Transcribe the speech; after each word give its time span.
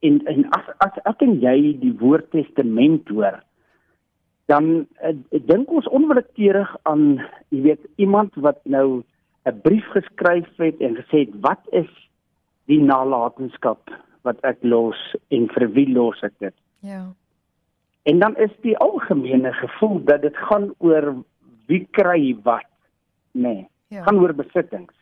En 0.01 0.20
en 0.27 0.47
as 0.56 0.67
as 0.79 0.98
ek 1.05 1.23
en 1.27 1.37
jy 1.41 1.77
die 1.81 1.95
woord 2.01 2.31
testament 2.33 3.09
hoor, 3.09 3.41
dan 4.51 4.87
uh, 5.05 5.15
dink 5.47 5.70
ons 5.70 5.89
onwillekeurig 5.89 6.70
aan, 6.89 7.20
jy 7.53 7.61
weet, 7.69 7.84
iemand 7.97 8.34
wat 8.34 8.59
nou 8.65 9.03
'n 9.47 9.61
brief 9.62 9.87
geskryf 9.93 10.48
het 10.56 10.81
en 10.81 10.97
gesê 10.97 11.25
het, 11.25 11.41
"Wat 11.41 11.61
is 11.73 11.91
die 12.67 12.81
nalatenskap 12.81 13.91
wat 14.23 14.41
ek 14.45 14.59
los 14.62 15.17
en 15.28 15.48
vir 15.48 15.69
wie 15.73 15.89
los 15.93 16.23
ek 16.23 16.34
dit?" 16.39 16.55
Ja. 16.81 17.12
En 18.03 18.19
dan 18.19 18.37
is 18.37 18.51
die 18.61 18.77
algemene 18.78 19.53
gevoel 19.53 20.05
dat 20.05 20.23
dit 20.23 20.37
gaan 20.37 20.75
oor 20.78 21.15
wie 21.67 21.87
kry 21.91 22.37
wat, 22.43 22.71
nê. 23.33 23.43
Nee, 23.43 23.69
Ja. 23.89 24.03
gaan 24.03 24.19
oor 24.19 24.34
besittings. 24.34 24.95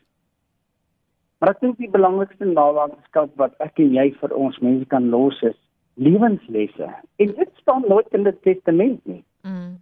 Maar 1.38 1.54
ek 1.54 1.60
dink 1.62 1.78
die 1.78 1.90
belangrikste 1.90 2.48
nalatenskap 2.50 3.34
wat 3.38 3.54
ek 3.62 3.78
en 3.82 3.92
jy 3.94 4.08
vir 4.20 4.34
ons 4.34 4.58
mense 4.64 4.86
kan 4.90 5.10
los 5.12 5.38
is 5.46 5.58
lewenslesse. 5.98 6.88
En 7.22 7.34
dit 7.34 7.50
staan 7.62 7.84
nooit 7.86 8.06
in 8.14 8.26
die 8.26 8.34
testament 8.46 8.98
nie. 9.06 9.22
Mm. 9.46 9.76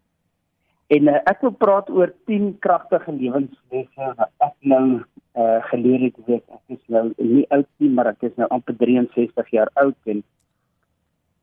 En 0.96 1.08
uh, 1.10 1.18
ek 1.26 1.42
wil 1.42 1.54
praat 1.58 1.88
oor 1.90 2.12
10 2.30 2.58
kragtige 2.64 3.12
lewenslesse 3.12 4.12
wat 4.20 4.30
ek 4.44 4.54
nou 4.70 4.84
uh, 5.00 5.58
geleer 5.72 6.06
het, 6.06 6.20
weet 6.28 6.44
ek 6.44 6.76
is 6.76 6.82
nou 6.92 7.08
nie 7.18 7.44
oud 7.56 7.68
nie, 7.82 7.90
maar 7.90 8.12
ek 8.12 8.28
is 8.28 8.36
nou 8.40 8.48
amper 8.54 8.76
63 8.78 9.50
jaar 9.56 9.72
oud 9.82 10.12
en 10.12 10.22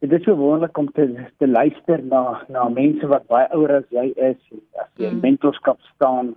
dit 0.04 0.16
is 0.18 0.24
so 0.28 0.36
wonderlik 0.36 0.78
om 0.80 0.90
te 0.96 1.06
te 1.40 1.48
luister 1.48 2.02
na 2.08 2.24
na 2.52 2.70
mense 2.72 3.08
wat 3.12 3.28
baie 3.32 3.50
ouer 3.56 3.78
as 3.82 3.86
jy 3.92 4.10
is, 4.16 4.40
en 4.52 4.64
as 4.84 4.90
jy 5.00 5.12
Mm. 5.12 5.22
mentorskap 5.26 5.80
staan, 5.94 6.34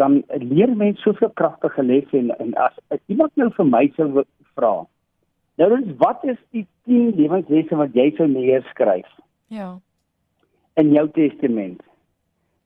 dan 0.00 0.22
leer 0.28 0.74
mense 0.76 1.00
soveel 1.02 1.30
kragtige 1.38 1.82
lesse 1.82 2.18
en, 2.18 2.30
en 2.38 2.54
as, 2.54 2.76
as 2.88 3.00
iemand 3.06 3.34
nou 3.36 3.50
vir 3.56 3.66
my 3.70 3.84
sou 3.96 4.24
vra. 4.54 4.74
Nou 5.60 5.68
dis 5.76 5.96
wat 5.98 6.24
is 6.24 6.38
die 6.50 6.66
10 6.90 7.14
lewenslesse 7.18 7.76
wat 7.78 7.94
jy 7.94 8.10
sou 8.16 8.28
neerskryf? 8.28 9.10
Ja. 9.54 9.78
in 10.74 10.90
jou 10.92 11.08
testament 11.14 11.82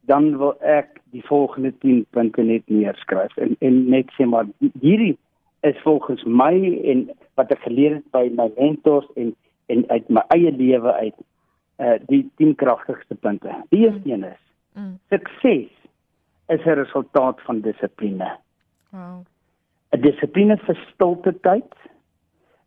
dan 0.08 0.30
wil 0.40 0.54
ek 0.64 1.00
die 1.12 1.24
volgende 1.26 1.74
10 1.84 2.06
punte 2.16 2.42
net 2.42 2.64
neerskryf 2.72 3.36
en 3.36 3.56
en 3.60 3.82
net 3.92 4.12
sê 4.16 4.24
maar 4.24 4.48
hierdie 4.80 5.16
is 5.68 5.76
volgens 5.84 6.24
my 6.24 6.54
en 6.92 7.08
wat 7.36 7.52
ek 7.52 7.66
geleer 7.66 7.98
het 7.98 8.06
by 8.16 8.28
my 8.32 8.48
mentors 8.56 9.08
en 9.16 9.34
en 9.68 9.84
uit 9.92 10.08
my 10.08 10.24
eie 10.32 10.52
lewe 10.56 10.92
uit 10.92 11.18
uh 11.84 11.98
die 12.08 12.24
10 12.40 12.54
kragtigste 12.54 13.14
punte. 13.14 13.52
Die 13.70 13.84
eerste 13.84 14.10
een 14.10 14.24
is 14.24 14.44
Mm. 14.78 14.98
sukses 15.10 15.70
is 16.48 16.64
'n 16.64 16.78
resultaat 16.84 17.40
van 17.46 17.60
dissipline. 17.60 18.30
Wow. 18.90 19.24
'n 19.92 20.00
Dissipline 20.00 20.56
vir 20.56 20.78
stilte 20.92 21.32
tyd. 21.40 21.72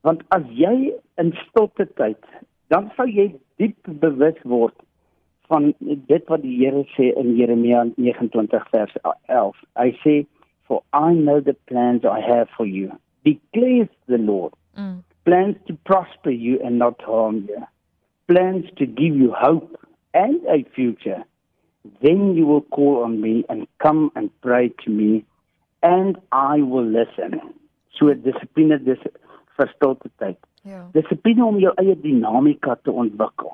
Want 0.02 0.24
as 0.30 0.44
jy 0.50 0.94
in 1.18 1.34
stilte 1.48 1.86
tyd, 1.96 2.24
dan 2.68 2.92
sal 2.96 3.08
jy 3.08 3.36
diep 3.58 3.78
bewus 3.86 4.40
word 4.44 4.76
van 5.52 5.74
dit 6.08 6.28
wat 6.28 6.42
die 6.42 6.58
Here 6.58 6.86
sê 6.96 7.12
in 7.20 7.36
Jeremia 7.36 7.84
29 7.96 8.70
vers 8.72 8.94
11. 9.28 9.58
Hy 9.76 9.90
sê 10.04 10.26
for 10.68 10.84
I 10.94 11.14
know 11.14 11.42
the 11.42 11.56
plans 11.68 12.06
I 12.06 12.22
have 12.22 12.48
for 12.56 12.66
you. 12.66 12.92
Declares 13.26 13.90
the 14.08 14.18
Lord. 14.18 14.54
Mm. 14.78 15.04
Plans 15.26 15.58
to 15.68 15.74
prosper 15.84 16.32
you 16.32 16.60
and 16.64 16.80
not 16.80 17.02
harm 17.02 17.46
you. 17.50 17.62
Plans 18.28 18.66
to 18.78 18.86
give 18.86 19.16
you 19.16 19.34
hope 19.34 19.76
and 20.14 20.40
a 20.48 20.64
future. 20.74 21.24
Then 22.02 22.36
you 22.36 22.46
will 22.46 22.62
call 22.62 23.04
on 23.04 23.22
me 23.22 23.44
and 23.50 23.68
come 23.80 24.12
and 24.16 24.30
pray 24.42 24.70
to 24.84 24.90
me 24.90 25.26
and 25.82 26.18
I 26.32 26.62
will 26.62 26.86
listen. 26.86 27.42
So 27.98 28.14
dissipline 28.14 28.78
dis 28.86 29.02
vir 29.58 29.70
stilte 29.76 30.10
tyd. 30.20 30.38
Ja. 30.64 30.86
Dissipline 30.94 31.44
om 31.46 31.60
jou 31.60 31.74
eie 31.82 31.96
dinamika 31.96 32.76
te 32.84 32.92
ontwikkel. 32.92 33.52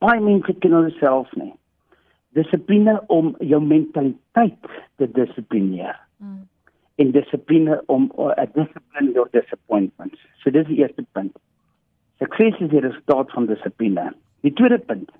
Baie 0.00 0.20
mense 0.20 0.52
ken 0.60 0.72
hulself 0.72 1.28
nie. 1.36 1.52
Dissipline 2.34 2.98
om 3.08 3.34
jou 3.40 3.60
mentaliteit 3.60 4.76
te 4.96 5.06
dissiplineer 5.06 5.96
Mm. 6.18 6.48
en 6.98 7.10
dissipline 7.10 7.82
om 7.86 8.10
'n 8.16 8.30
uh, 8.40 8.46
discipline 8.54 9.12
your 9.12 9.28
disappointments. 9.30 10.18
So 10.42 10.50
dis 10.50 10.66
die 10.66 10.78
eerste 10.78 11.04
punt. 11.12 11.36
Sukses 12.18 12.58
is 12.60 12.70
die 12.70 12.80
resultaat 12.80 13.30
van 13.30 13.46
dissipline. 13.46 14.12
Die 14.40 14.52
tweede 14.52 14.78
punt. 14.78 15.10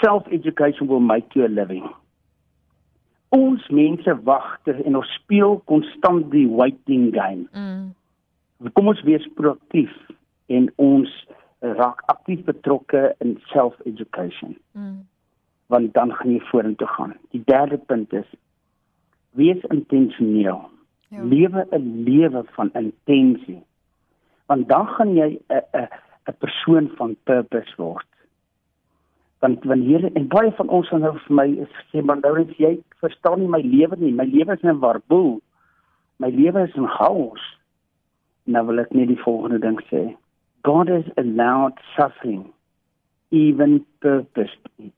Self-education 0.00 0.86
will 0.88 1.00
make 1.00 1.34
you 1.34 1.44
a 1.44 1.48
living. 1.48 1.88
Ons 3.28 3.68
mense 3.68 4.22
wag 4.24 4.58
ter- 4.64 4.84
en 4.84 4.96
ons 4.96 5.14
speel 5.14 5.60
konstant 5.64 6.30
die 6.30 6.46
waiting 6.48 7.12
game. 7.14 7.48
Mm. 7.52 7.94
Kom 8.72 8.88
ons 8.88 9.02
wees 9.02 9.26
proaktief 9.34 9.92
en 10.46 10.70
ons 10.76 11.26
raak 11.60 12.02
aktief 12.06 12.44
betrokke 12.44 13.14
in 13.20 13.38
self-education 13.52 14.56
Mm. 14.74 15.06
want 15.66 15.92
dan 15.94 16.12
gaan 16.12 16.30
jy 16.32 16.40
vorentoe 16.40 16.86
gaan. 16.86 17.14
Die 17.30 17.42
derde 17.44 17.76
punt 17.78 18.12
is 18.12 18.26
wees 19.30 19.62
intentioneel. 19.68 20.68
Ja. 21.10 21.22
Lewe 21.22 21.66
'n 21.72 22.02
lewe 22.04 22.44
van 22.56 22.70
intensie. 22.74 23.62
Want 24.46 24.68
dan 24.68 24.86
gaan 24.86 25.14
jy 25.14 25.38
'n 25.48 25.62
'n 25.74 25.88
'n 26.28 26.34
persoon 26.38 26.90
van 26.96 27.16
purpose 27.24 27.74
word. 27.76 28.06
Want 29.38 29.64
wanneer 29.64 30.08
en 30.12 30.28
baie 30.28 30.50
van 30.52 30.68
ons 30.68 30.88
gaan 30.88 31.00
nou 31.00 31.12
vir 31.18 31.34
my 31.34 31.46
is 31.64 31.74
sê 31.92 32.02
maar 32.02 32.18
nou 32.20 32.34
is 32.40 32.56
jy 32.58 32.72
verstaan 33.02 33.40
nie 33.40 33.48
my 33.48 33.60
lewe 33.62 33.96
nie. 33.98 34.12
My 34.12 34.24
lewe 34.24 34.56
is 34.56 34.62
'n 34.62 34.80
warboel. 34.80 35.40
My 36.18 36.30
lewe 36.30 36.62
is 36.68 36.74
'n 36.76 36.88
chaos. 36.98 37.44
Nou 38.44 38.66
wil 38.66 38.80
ek 38.80 38.92
net 38.92 39.08
die 39.08 39.22
volgende 39.22 39.58
ding 39.58 39.80
sê. 39.90 40.16
God 40.64 40.88
has 40.88 41.04
allowed 41.16 41.78
suffering 41.96 42.52
even 43.30 43.84
purpose 44.00 44.56
it. 44.78 44.92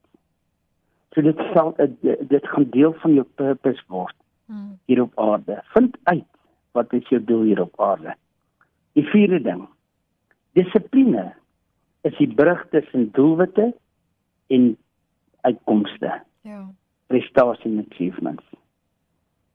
So 1.13 1.21
dit 1.21 1.37
sal 1.53 1.75
dit 2.01 2.47
gaan 2.47 2.69
deel 2.69 2.93
van 2.93 3.13
jou 3.13 3.25
purpose 3.35 3.83
word 3.87 4.15
Mm. 4.51 4.79
hier 4.85 5.01
op 5.01 5.19
aarde. 5.19 5.61
Vind 5.63 5.97
uit 6.03 6.25
wat 6.71 6.93
is 6.93 7.07
jou 7.07 7.23
doel 7.23 7.41
hier 7.41 7.61
op 7.61 7.81
aarde. 7.81 8.15
Die 8.93 9.05
vierde 9.07 9.41
ding. 9.41 9.67
Dissipline 10.53 11.33
is 12.01 12.17
die 12.17 12.33
brug 12.33 12.65
tussen 12.69 13.09
doelwitte 13.11 13.73
en 14.51 14.77
uitkomste, 15.47 16.11
Ja. 16.43 16.61
prestasie 17.07 17.71
en 17.71 17.85
achievements. 17.91 18.43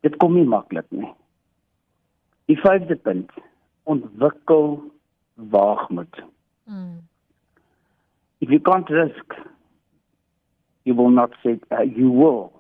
Dit 0.01 0.17
kom 0.17 0.35
nie 0.35 0.45
maklik 0.47 0.87
nie. 0.95 1.09
Die 2.47 2.57
vyfde 2.61 2.97
punt, 2.97 3.31
ontwikkel 3.91 4.81
waagmoed. 5.35 6.23
Mm. 6.65 7.01
If 8.39 8.51
you 8.51 8.61
can't 8.61 8.89
risk, 8.89 9.35
you 10.83 10.95
will 10.95 11.11
not 11.11 11.35
set, 11.43 11.59
uh, 11.73 11.83
you 11.83 12.11
will 12.11 12.53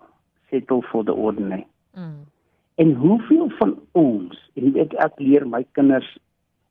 settle 0.51 0.83
for 0.83 1.05
the 1.05 1.13
ordinary. 1.13 1.67
Mm. 1.95 2.25
En 2.75 2.95
hoeveel 2.95 3.51
van 3.59 3.79
ons, 3.93 4.51
en 4.55 4.75
ek 4.77 4.93
ek 5.05 5.21
leer 5.23 5.47
my 5.49 5.63
kinders 5.79 6.09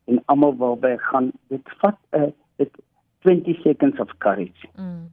en 0.06 0.20
almal 0.32 0.56
waarby 0.60 0.96
ek 0.98 1.06
gaan, 1.12 1.32
dit 1.54 1.72
vat 1.82 1.98
'n 2.14 2.34
dit 2.58 2.82
20 3.26 3.62
seconds 3.62 4.00
of 4.00 4.12
courage. 4.18 4.68
Mm. 4.78 5.10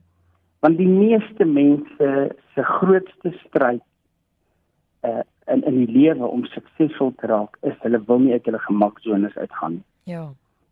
Want 0.63 0.77
die 0.79 0.87
meeste 0.87 1.45
mense 1.45 2.09
se 2.55 2.63
grootste 2.63 3.33
stryd 3.45 3.83
uh 5.03 5.21
in 5.51 5.63
in 5.67 5.77
die 5.85 5.91
lewe 5.91 6.27
om 6.27 6.45
suksesvol 6.47 7.11
te 7.19 7.27
raak 7.27 7.57
is 7.67 7.75
hulle 7.83 7.99
wil 8.07 8.21
nie 8.23 8.31
uit 8.31 8.45
hulle 8.47 8.61
gemaksones 8.63 9.35
uitgaan 9.35 9.73
nie. 9.73 9.83
Ja. 10.13 10.21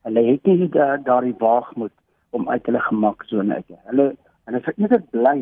Hulle 0.08 0.24
het 0.30 0.48
nie 0.48 0.70
daar 0.70 1.04
daardie 1.04 1.36
waagmoed 1.40 1.92
om 2.30 2.50
uit 2.50 2.66
hulle 2.66 2.80
gemaksone 2.80 3.56
uit 3.56 3.68
te. 3.68 3.76
Hulle 3.90 4.06
hulle 4.46 4.62
is 4.64 4.72
eerder 4.78 5.04
bly 5.12 5.36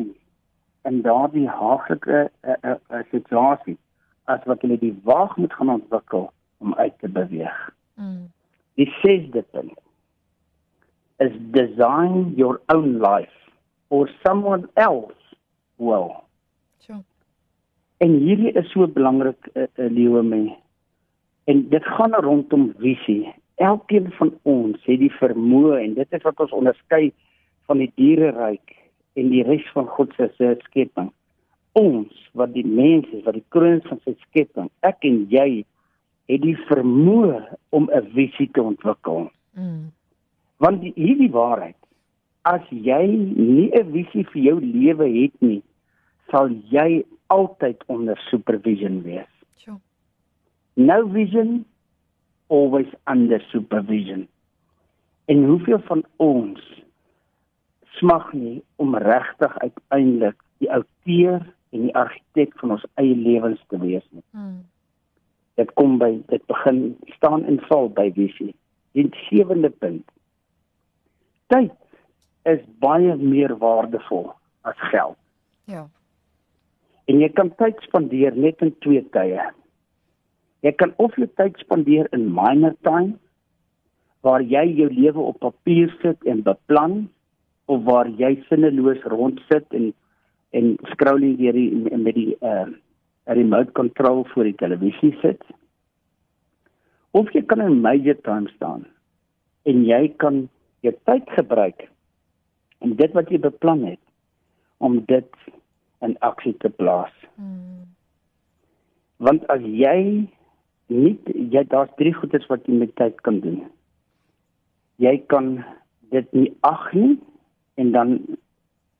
in 0.90 1.02
daardie 1.06 1.46
haaglike 1.48 2.18
uh, 2.42 2.56
uh, 2.64 2.74
uh, 2.90 3.04
situasie 3.10 3.78
as 4.24 4.42
wat 4.50 4.66
hulle 4.66 4.78
die 4.82 4.94
waagmoed 5.04 5.54
gaan 5.54 5.70
ontwikkel 5.78 6.32
om 6.58 6.74
uit 6.74 6.98
te 6.98 7.08
beweeg. 7.08 7.58
Mm. 7.94 8.26
Die 8.74 8.90
sesde 8.98 9.42
punt 9.54 9.78
is 11.22 11.32
design 11.54 12.32
your 12.36 12.60
own 12.74 12.98
life 12.98 13.39
or 13.90 14.08
someone 14.26 14.68
else 14.74 15.18
will. 15.76 16.24
Sure. 16.86 17.02
En 17.98 18.16
hierdie 18.22 18.54
is 18.56 18.70
so 18.72 18.86
belangrik 18.88 19.50
uh, 19.52 19.66
uh, 19.76 19.90
lewe 19.92 20.22
my. 20.22 20.44
En 21.50 21.68
dit 21.68 21.84
gaan 21.84 22.14
rondom 22.14 22.70
visie. 22.78 23.34
Elkeen 23.60 24.08
van 24.16 24.32
ons 24.48 24.78
het 24.86 25.00
die 25.02 25.12
vermoë 25.18 25.82
en 25.84 25.96
dit 25.98 26.16
is 26.16 26.24
wat 26.24 26.40
ons 26.40 26.54
onderskei 26.56 27.10
van 27.68 27.82
die 27.82 27.90
diereryk 28.00 28.76
en 29.20 29.28
die 29.32 29.42
res 29.44 29.66
van 29.74 29.88
God 29.96 30.14
se 30.16 30.54
skepping. 30.64 31.10
Ons 31.78 32.30
wat 32.38 32.54
die 32.54 32.66
mense 32.66 33.20
wat 33.26 33.36
die 33.36 33.46
kroon 33.52 33.82
van 33.86 34.00
sy 34.06 34.14
skepping, 34.30 34.70
ek 34.86 35.04
en 35.06 35.26
jy 35.30 35.62
het 36.30 36.42
die 36.44 36.56
vermoë 36.70 37.42
om 37.76 37.90
'n 37.90 38.06
visie 38.14 38.48
te 38.54 38.62
ontwikkel. 38.62 39.30
Mm. 39.54 39.90
Want 40.56 40.80
die, 40.80 40.92
hierdie 40.94 41.30
waarheid, 41.30 41.79
as 42.42 42.62
jy 42.70 43.06
nie 43.36 43.70
'n 43.74 43.92
visie 43.92 44.24
vir 44.24 44.42
jou 44.42 44.60
lewe 44.60 45.08
het 45.22 45.34
nie, 45.40 45.62
sal 46.30 46.48
jy 46.70 47.04
altyd 47.26 47.84
onder 47.86 48.16
supervision 48.30 49.02
wees. 49.02 49.32
Sure. 49.56 49.80
No 50.76 51.06
vision 51.06 51.64
always 52.48 52.88
under 53.06 53.40
supervision. 53.50 54.28
En 55.24 55.44
hoeveel 55.44 55.78
van 55.78 56.04
ons 56.16 56.82
smag 57.84 58.32
nie 58.32 58.62
om 58.76 58.96
regtig 58.96 59.58
uiteindelik 59.58 60.36
die 60.58 60.70
outeur 60.72 61.46
en 61.70 61.80
die 61.86 61.94
argitek 61.94 62.58
van 62.58 62.70
ons 62.70 62.86
eie 62.94 63.14
lewens 63.16 63.60
te 63.68 63.78
wees 63.78 64.06
nie. 64.10 64.24
Mm. 64.30 64.64
Dit 65.60 65.72
kom 65.78 65.98
by 65.98 66.16
dit 66.32 66.46
begin 66.46 66.96
staan 67.16 67.44
en 67.44 67.60
val 67.68 67.90
by 67.94 68.08
visie. 68.16 68.54
Die 68.96 69.06
sewende 69.28 69.70
punt. 69.70 70.06
Tyd 71.46 71.74
is 72.48 72.60
baie 72.80 73.16
meer 73.16 73.56
waardevol 73.58 74.30
as 74.62 74.78
geld. 74.90 75.16
Ja. 75.64 75.86
En 77.10 77.20
jy 77.20 77.28
kan 77.34 77.50
tyd 77.58 77.80
spandeer 77.86 78.36
net 78.36 78.62
in 78.64 78.72
twee 78.84 79.02
tye. 79.14 79.48
Jy 80.64 80.72
kan 80.78 80.92
of 81.02 81.16
jou 81.18 81.28
tyd 81.40 81.56
spandeer 81.62 82.08
in 82.16 82.28
minor 82.34 82.76
time 82.86 83.16
waar 84.24 84.44
jy 84.44 84.66
jou 84.76 84.90
lewe 84.92 85.22
op 85.32 85.40
papier 85.40 85.92
sit 86.02 86.28
en 86.28 86.44
beplan 86.44 87.08
of 87.72 87.82
waar 87.86 88.10
jy 88.20 88.34
sinneloos 88.48 89.02
rondsit 89.08 89.66
en 89.76 89.92
en 90.50 90.72
scrolling 90.90 91.36
deur 91.38 91.54
die 91.54 91.96
met 91.96 92.16
die 92.16 92.34
uh 92.42 92.68
remote 93.30 93.70
control 93.78 94.24
voor 94.32 94.48
die 94.48 94.56
televisie 94.58 95.12
sit. 95.20 95.42
Of 97.14 97.30
jy 97.34 97.44
kan 97.46 97.60
in 97.62 97.78
major 97.84 98.16
time 98.26 98.50
staan 98.56 98.82
en 99.70 99.84
jy 99.86 100.08
kan 100.18 100.48
jou 100.82 100.92
tyd 101.06 101.30
gebruik 101.36 101.86
en 102.80 102.96
dit 102.96 103.12
wat 103.16 103.30
jy 103.30 103.38
beplan 103.38 103.84
het 103.84 104.00
om 104.78 105.00
dit 105.04 105.28
in 106.00 106.16
aksie 106.24 106.54
te 106.62 106.70
plaas. 106.70 107.12
Mm. 107.36 107.88
Want 109.20 109.44
as 109.52 109.60
jy 109.64 110.28
nie 110.90 111.14
jy 111.52 111.64
daar's 111.68 111.92
drie 112.00 112.12
goedes 112.16 112.46
wat 112.50 112.64
jy 112.66 112.78
met 112.80 112.94
tyd 112.96 113.20
kan 113.26 113.40
doen. 113.44 113.60
Jy 115.00 115.16
kan 115.32 115.60
dit 116.10 116.32
nie 116.32 116.48
ag 116.66 116.88
nie 116.96 117.18
en 117.80 117.92
dan 117.92 118.16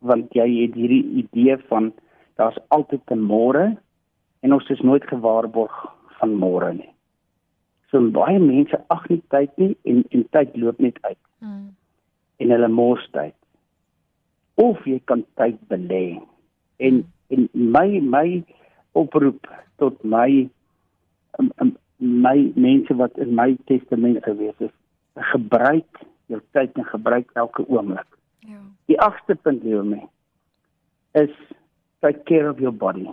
want 0.00 0.32
jy 0.36 0.46
het 0.62 0.76
hierdie 0.78 1.04
idee 1.24 1.56
van 1.72 1.92
daar's 2.40 2.60
altyd 2.68 3.02
'n 3.10 3.24
môre 3.32 3.76
en 4.40 4.52
ons 4.52 4.70
is 4.70 4.80
nooit 4.80 5.04
gewaarborg 5.04 5.74
van 6.18 6.36
môre 6.36 6.72
nie. 6.72 6.92
So 7.90 8.00
baie 8.10 8.38
mense 8.38 8.78
ag 8.88 9.08
nie 9.08 9.22
tyd 9.28 9.50
nie 9.58 9.76
en 9.84 10.04
en 10.10 10.24
tyd 10.30 10.56
loop 10.56 10.78
net 10.78 10.98
uit 11.02 11.18
Mm. 11.40 11.74
en 12.36 12.50
hulle 12.50 12.68
mors 12.68 13.08
tyd. 13.12 13.34
Of 14.55 14.85
jy 14.85 15.00
kan 15.05 15.25
tyd 15.35 15.58
belê. 15.69 16.20
En 16.79 17.05
en 17.29 17.49
my 17.52 18.00
my 18.00 18.44
oproep 18.93 19.47
tot 19.76 20.02
my 20.05 20.49
um, 21.38 21.52
um, 21.62 21.76
my 21.97 22.52
mense 22.56 22.94
wat 22.94 23.19
in 23.19 23.35
my 23.35 23.56
testament 23.67 24.25
gewees 24.25 24.56
is, 24.58 24.73
gebruik 25.14 26.00
jou 26.26 26.41
tyd 26.56 26.76
en 26.79 26.85
gebruik 26.85 27.31
elke 27.35 27.64
oomblik. 27.69 28.06
Ja. 28.49 28.61
Die 28.88 28.99
agste 29.00 29.35
punt 29.35 29.62
lewe 29.67 29.85
my 29.85 30.02
is 31.19 31.35
take 32.00 32.25
care 32.25 32.50
of 32.50 32.61
your 32.61 32.73
body. 32.73 33.08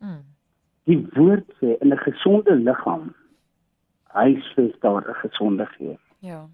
Mm. 0.00 0.22
Die 0.88 0.98
woord 1.16 1.46
sê 1.60 1.76
in 1.80 1.92
'n 1.92 2.04
gesonde 2.04 2.54
liggaam 2.54 3.14
huisves 4.14 4.74
daar 4.80 5.04
'n 5.08 5.14
gesonde 5.22 5.66
gees. 5.66 6.02
Ja. 6.18 6.48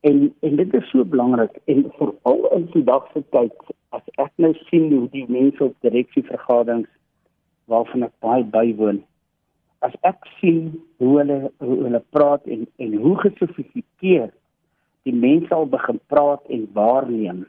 En 0.00 0.34
en 0.40 0.56
dit 0.56 0.74
is 0.74 0.90
so 0.90 1.04
belangrik 1.04 1.58
en 1.64 1.84
veral 1.98 2.48
in 2.56 2.68
vandag 2.70 3.10
se 3.12 3.22
tyd 3.34 3.74
as 3.96 4.02
ek 4.14 4.32
nou 4.36 4.52
sien 4.68 4.90
hoe 4.92 5.08
die 5.10 5.26
mense 5.28 5.64
op 5.64 5.76
direksievergaderings 5.86 6.90
waarvan 7.64 8.06
ek 8.06 8.14
baie 8.24 8.44
bywoon 8.44 9.02
as 9.86 9.94
ek 10.06 10.26
sien 10.38 10.72
hoe 11.02 11.12
hulle 11.20 11.38
hoe 11.62 11.78
hulle 11.84 12.02
praat 12.14 12.46
en 12.46 12.66
en 12.76 12.94
hoe 13.02 13.14
gesofistikeerd 13.24 14.34
die 15.08 15.14
mense 15.14 15.54
al 15.54 15.68
begin 15.70 16.00
praat 16.12 16.44
en 16.52 16.66
waarneem 16.76 17.46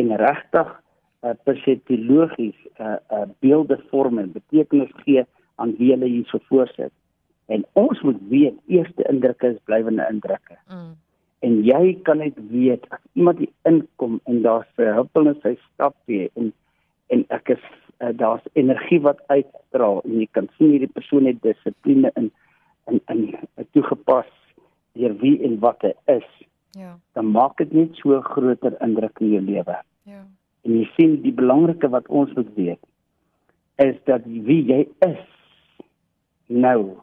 en 0.00 0.16
regtig 0.16 0.70
uh, 0.70 1.34
perseptologies 1.44 2.56
uh, 2.78 2.96
uh, 3.12 3.26
beelde 3.44 3.80
vorm 3.90 4.18
en 4.22 4.32
betekenis 4.32 4.92
gee 5.04 5.26
aan 5.60 5.74
wie 5.76 5.90
hulle 5.92 6.08
hierso 6.08 6.38
voorsit. 6.48 6.92
En 7.52 7.66
ons 7.72 8.00
moet 8.06 8.20
weet 8.30 8.56
eerste 8.66 9.04
indrukke 9.10 9.50
is 9.52 9.58
blywende 9.68 10.06
indrukke. 10.08 10.56
Mm. 10.70 10.94
Jy 11.70 11.94
kan 12.06 12.18
net 12.22 12.38
weet 12.50 12.86
as 12.90 13.02
iemand 13.14 13.38
hier 13.42 13.52
inkom 13.68 14.18
en 14.26 14.42
daar's 14.42 14.68
in 14.78 15.34
sy 15.42 15.56
stap 15.68 15.96
weer 16.10 16.28
en 16.34 16.52
en 17.10 17.24
ek 17.34 17.54
is 17.56 17.64
uh, 17.98 18.12
daar's 18.14 18.44
energie 18.54 19.00
wat 19.06 19.22
uitstraal 19.28 20.02
en 20.04 20.20
jy 20.20 20.28
kan 20.36 20.48
sien 20.56 20.74
hierdie 20.74 20.94
persoon 20.94 21.26
het 21.26 21.42
dissipline 21.42 22.12
in 22.16 22.30
in 22.90 23.00
in 23.14 23.26
toegepas 23.74 24.30
deur 24.98 25.14
wie 25.22 25.36
en 25.46 25.58
wat 25.64 25.82
hy 25.86 25.94
is 26.18 26.30
Ja. 26.78 26.98
dan 27.12 27.26
maak 27.34 27.56
dit 27.58 27.72
net 27.72 27.96
so 27.98 28.20
groter 28.22 28.76
indruk 28.84 29.18
in 29.18 29.32
jou 29.34 29.42
lewe. 29.42 29.76
Ja. 30.06 30.20
En 30.62 30.76
jy 30.76 30.84
sien 30.94 31.16
die 31.24 31.34
belangrike 31.34 31.88
wat 31.90 32.06
ons 32.06 32.32
moet 32.38 32.52
weet 32.54 32.82
is 33.82 33.96
dat 34.06 34.26
wie 34.26 34.60
jy 34.68 34.84
is 35.06 35.22
nou 36.46 37.00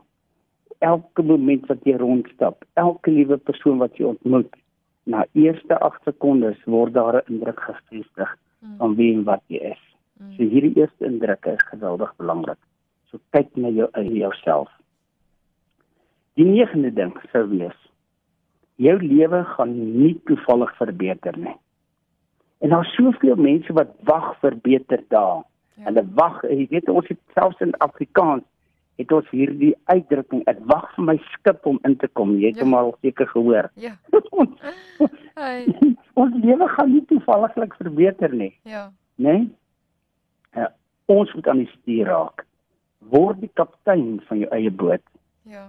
elke 0.80 1.24
oomblik 1.24 1.66
wat 1.68 1.84
jy 1.84 1.98
rondstap, 1.98 2.66
elke 2.74 3.12
liewe 3.12 3.38
persoon 3.38 3.78
wat 3.78 3.98
jy 3.98 4.06
ontmoet, 4.06 4.56
na 5.04 5.26
eerste 5.34 5.80
8 5.80 6.04
sekondes 6.04 6.60
word 6.66 6.94
daar 6.94 7.22
'n 7.22 7.34
indruk 7.34 7.60
gevestig 7.60 8.38
Mm. 8.60 8.78
van 8.78 8.96
wie 8.96 9.14
en 9.14 9.24
wat 9.24 9.44
jy 9.48 9.60
is. 9.74 9.84
Mm. 10.18 10.32
So 10.36 10.50
hierdie 10.50 10.74
eerste 10.76 11.06
indrukke 11.06 11.54
is 11.54 11.66
geweldig 11.70 12.14
belangrik. 12.18 12.60
So 13.12 13.20
kyk 13.36 13.54
na 13.56 13.70
jou 13.70 13.88
eie 13.94 14.14
jouself. 14.18 14.72
Die 16.34 16.46
negende 16.46 16.92
ding 16.94 17.14
sou 17.32 17.46
wees: 17.50 17.78
jou 18.82 18.98
lewe 19.02 19.44
gaan 19.54 19.76
nie 20.00 20.16
toevallig 20.26 20.74
verbeter 20.78 21.38
nie. 21.38 21.56
En 22.66 22.74
daar's 22.74 22.94
soveel 22.98 23.38
mense 23.38 23.74
wat 23.74 23.94
wag 24.10 24.34
vir 24.42 24.58
beter 24.66 25.04
dae. 25.14 25.44
Ja. 25.78 25.84
Hulle 25.90 26.04
wag, 26.18 26.42
jy 26.50 26.66
weet 26.72 26.90
ons 26.90 27.08
het 27.08 27.20
selfs 27.38 27.62
in 27.62 27.76
Afrikaans 27.86 28.46
het 28.98 29.12
ons 29.14 29.30
hierdie 29.30 29.74
uitdrukking, 29.92 30.44
ek 30.50 30.60
wag 30.70 30.88
vir 30.96 31.06
my 31.06 31.16
skip 31.34 31.66
om 31.70 31.80
in 31.86 31.96
te 32.02 32.10
kom. 32.18 32.36
Jy 32.40 32.54
het 32.54 32.58
Ja. 32.58 32.64
hom 32.64 32.74
al 32.74 32.96
seker 33.02 33.28
gehoor. 33.28 33.72
Ja. 33.76 33.96
Hey. 35.38 35.68
ons 36.18 36.34
lewe 36.42 36.68
gaan 36.68 36.92
nie 36.92 37.04
toevalliglik 37.06 37.76
verbeter 37.78 38.34
nie. 38.34 38.54
Ja. 38.66 38.88
né? 39.22 39.32
Nee? 39.38 39.50
Ja, 40.56 40.72
ons 41.06 41.34
moet 41.34 41.48
aan 41.48 41.62
die 41.62 41.70
stuur 41.76 42.06
raak. 42.10 42.46
Word 43.14 43.40
die 43.44 43.52
kaptein 43.54 44.22
van 44.26 44.40
jou 44.40 44.50
eie 44.50 44.72
boot. 44.72 45.04
Ja. 45.46 45.68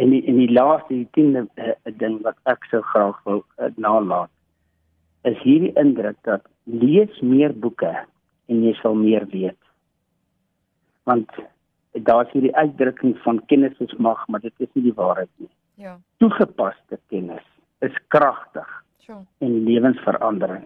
En 0.00 0.10
die, 0.10 0.22
en 0.26 0.36
die 0.40 0.48
laaste 0.48 0.94
die 0.94 1.08
tiende 1.12 1.44
uh, 1.60 1.74
ding 2.00 2.22
wat 2.24 2.36
ek 2.48 2.64
so 2.70 2.80
graag 2.80 3.20
wil 3.28 3.44
uh, 3.60 3.68
nalat 3.76 4.30
is 5.28 5.36
hierdie 5.44 5.72
indruk 5.80 6.16
dat 6.28 6.44
lees 6.64 7.20
meer 7.20 7.52
boeke 7.52 7.92
en 8.48 8.64
jy 8.64 8.72
sal 8.80 8.96
meer 8.98 9.24
weet. 9.32 9.60
Want 11.08 11.30
daar's 12.02 12.30
hierdie 12.32 12.56
uitdrukking 12.56 13.18
van 13.18 13.44
kennis 13.46 13.78
is 13.78 13.94
mag, 13.96 14.26
maar 14.28 14.40
dit 14.40 14.52
is 14.56 14.68
nie 14.72 14.84
die 14.84 14.94
waarheid 14.94 15.28
nie. 15.36 15.50
Ja. 15.74 15.98
Toegepaste 16.16 16.98
kennis 17.08 17.42
is 17.78 17.94
kragtig 18.08 18.82
Sure. 18.98 19.18
en 19.38 19.62
lewensverandering. 19.64 20.64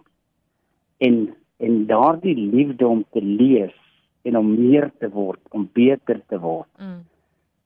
En 0.98 1.34
En 1.60 1.86
daardie 1.86 2.36
liefde 2.36 2.86
om 2.86 3.04
te 3.10 3.22
lees 3.22 3.74
en 4.22 4.36
om 4.38 4.68
meer 4.70 4.92
te 4.98 5.08
word, 5.10 5.38
om 5.50 5.70
beter 5.72 6.20
te 6.28 6.38
word, 6.38 6.68
Mm. 6.78 7.02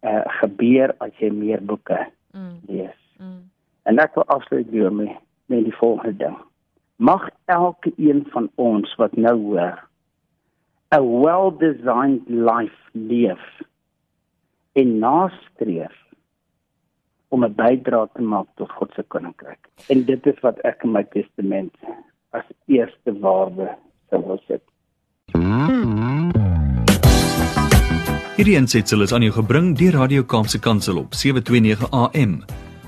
uh 0.02 0.22
gebeur 0.40 0.94
as 0.98 1.10
jy 1.18 1.28
meer 1.30 1.60
boeke 1.64 2.06
Mm. 2.32 2.56
lees. 2.66 2.96
Mm. 3.18 3.50
En 3.82 3.98
ek 3.98 4.14
wil 4.14 4.24
afsluit 4.26 4.70
weer 4.70 4.92
met 4.92 5.08
met 5.46 5.64
die 5.64 5.74
volgende 5.76 6.16
ding. 6.16 6.36
Mag 6.96 7.28
elke 7.44 7.92
een 7.96 8.24
van 8.30 8.50
ons 8.54 8.94
wat 8.94 9.16
nou 9.16 9.36
hoor 9.42 9.88
'n 10.92 11.04
well-designed 11.24 12.28
life 12.28 12.80
leef 12.92 13.40
en 14.72 14.98
nastreef 14.98 15.96
om 17.28 17.44
'n 17.44 17.54
bydrae 17.54 18.08
te 18.14 18.22
maak 18.22 18.46
tot 18.56 18.70
God 18.70 18.92
se 18.94 19.02
koninkryk. 19.02 19.68
En 19.88 20.04
dit 20.04 20.26
is 20.26 20.40
wat 20.40 20.58
ek 20.58 20.82
in 20.84 20.92
my 20.92 21.04
testament 21.04 21.74
as 22.30 22.44
eerste 22.66 23.18
waarde 23.20 23.76
sou 24.10 24.26
wil 24.26 24.42
sit. 24.46 24.62
Hierdie 28.36 28.58
aansetsel 28.58 29.02
is 29.02 29.12
aan 29.12 29.22
jou 29.22 29.32
gebring 29.32 29.78
deur 29.78 29.92
Radio 29.92 30.22
Kaapse 30.22 30.60
Kansel 30.60 30.98
op 30.98 31.14
729 31.14 31.90
AM. 31.90 32.44